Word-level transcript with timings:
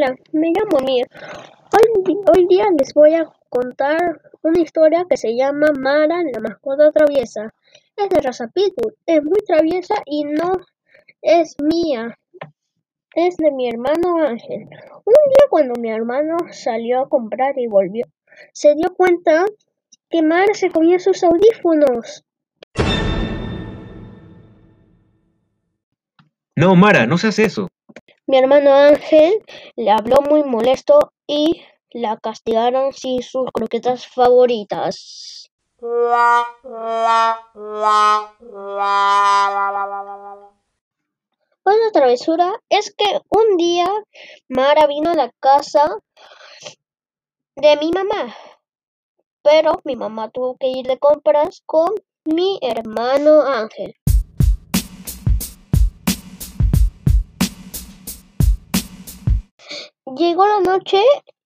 Hola, 0.00 0.14
me 0.30 0.52
llamo 0.52 0.86
Mir. 0.86 1.08
Hoy, 1.72 2.16
hoy 2.32 2.46
día 2.46 2.66
les 2.78 2.94
voy 2.94 3.14
a 3.14 3.28
contar 3.48 4.20
una 4.42 4.60
historia 4.60 5.04
que 5.10 5.16
se 5.16 5.34
llama 5.34 5.72
Mara, 5.76 6.22
la 6.22 6.38
mascota 6.38 6.92
traviesa. 6.92 7.52
Es 7.96 8.08
de 8.08 8.20
raza 8.20 8.46
Pitbull, 8.46 8.94
es 9.06 9.24
muy 9.24 9.40
traviesa 9.44 9.96
y 10.06 10.22
no 10.22 10.52
es 11.20 11.56
mía, 11.60 12.16
es 13.16 13.38
de 13.38 13.50
mi 13.50 13.68
hermano 13.68 14.24
Ángel. 14.24 14.68
Un 15.04 15.14
día 15.30 15.46
cuando 15.50 15.80
mi 15.80 15.90
hermano 15.90 16.36
salió 16.52 17.00
a 17.00 17.08
comprar 17.08 17.58
y 17.58 17.66
volvió, 17.66 18.06
se 18.52 18.76
dio 18.76 18.94
cuenta 18.94 19.46
que 20.08 20.22
Mara 20.22 20.54
se 20.54 20.70
comía 20.70 21.00
sus 21.00 21.24
audífonos. 21.24 22.24
No, 26.54 26.76
Mara, 26.76 27.04
no 27.06 27.18
seas 27.18 27.40
eso. 27.40 27.68
Mi 28.28 28.36
hermano 28.36 28.74
Ángel 28.74 29.42
le 29.74 29.90
habló 29.90 30.20
muy 30.20 30.44
molesto 30.44 31.14
y 31.26 31.64
la 31.90 32.18
castigaron 32.18 32.92
sin 32.92 33.22
sus 33.22 33.50
croquetas 33.50 34.06
favoritas. 34.06 35.50
Otra 41.64 41.90
travesura 41.90 42.52
es 42.68 42.94
que 42.94 43.18
un 43.30 43.56
día 43.56 43.86
Mara 44.48 44.86
vino 44.86 45.12
a 45.12 45.14
la 45.14 45.30
casa 45.40 45.88
de 47.56 47.78
mi 47.78 47.90
mamá, 47.92 48.36
pero 49.40 49.80
mi 49.84 49.96
mamá 49.96 50.28
tuvo 50.28 50.58
que 50.58 50.66
ir 50.66 50.86
de 50.86 50.98
compras 50.98 51.62
con 51.64 51.94
mi 52.26 52.58
hermano 52.60 53.40
Ángel. 53.40 53.97
Llegó 60.18 60.48
la 60.48 60.58
noche 60.58 61.00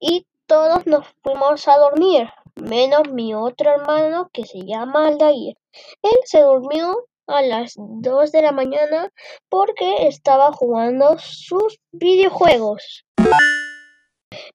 y 0.00 0.26
todos 0.46 0.86
nos 0.86 1.06
fuimos 1.22 1.68
a 1.68 1.76
dormir, 1.76 2.30
menos 2.54 3.10
mi 3.10 3.34
otro 3.34 3.70
hermano 3.70 4.30
que 4.32 4.46
se 4.46 4.64
llama 4.64 5.06
Aldair. 5.06 5.58
Él 6.00 6.18
se 6.24 6.40
durmió 6.40 7.04
a 7.26 7.42
las 7.42 7.74
2 7.76 8.32
de 8.32 8.40
la 8.40 8.52
mañana 8.52 9.12
porque 9.50 10.06
estaba 10.08 10.50
jugando 10.50 11.18
sus 11.18 11.78
videojuegos. 11.92 13.04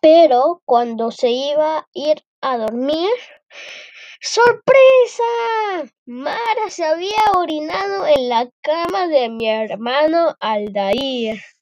Pero 0.00 0.62
cuando 0.64 1.10
se 1.10 1.28
iba 1.28 1.80
a 1.80 1.86
ir 1.92 2.24
a 2.40 2.56
dormir, 2.56 3.10
¡sorpresa! 4.22 5.92
Mara 6.06 6.70
se 6.70 6.86
había 6.86 7.22
orinado 7.36 8.06
en 8.06 8.30
la 8.30 8.48
cama 8.62 9.08
de 9.08 9.28
mi 9.28 9.46
hermano 9.46 10.36
Aldair. 10.40 11.38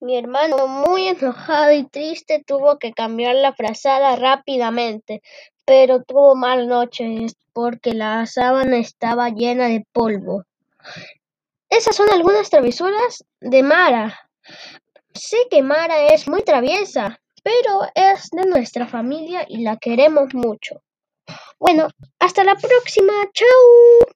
Mi 0.00 0.16
hermano, 0.16 0.66
muy 0.66 1.08
enojado 1.08 1.72
y 1.72 1.84
triste, 1.88 2.42
tuvo 2.46 2.78
que 2.78 2.92
cambiar 2.92 3.34
la 3.36 3.54
frazada 3.54 4.14
rápidamente, 4.16 5.22
pero 5.64 6.02
tuvo 6.02 6.34
mal 6.36 6.68
noche 6.68 7.26
porque 7.52 7.94
la 7.94 8.26
sábana 8.26 8.76
estaba 8.76 9.30
llena 9.30 9.68
de 9.68 9.84
polvo. 9.92 10.44
Esas 11.68 11.96
son 11.96 12.08
algunas 12.10 12.50
travesuras 12.50 13.24
de 13.40 13.62
Mara. 13.62 14.30
Sé 15.14 15.38
que 15.50 15.62
Mara 15.62 16.08
es 16.08 16.28
muy 16.28 16.42
traviesa, 16.42 17.20
pero 17.42 17.80
es 17.94 18.28
de 18.30 18.44
nuestra 18.44 18.86
familia 18.86 19.44
y 19.48 19.62
la 19.62 19.76
queremos 19.76 20.34
mucho. 20.34 20.82
Bueno, 21.58 21.88
hasta 22.18 22.44
la 22.44 22.54
próxima. 22.54 23.12
¡Chao! 23.32 24.15